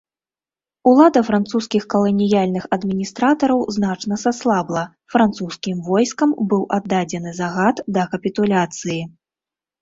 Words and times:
Улада 0.91 1.21
французскіх 1.27 1.83
каланіяльных 1.93 2.65
адміністратараў 2.77 3.59
значна 3.75 4.17
саслабла, 4.23 4.83
французскім 5.17 5.85
войскам 5.91 6.29
быў 6.55 6.63
аддадзены 6.79 7.35
загад 7.43 7.85
да 7.99 8.09
капітуляцыі. 8.17 8.99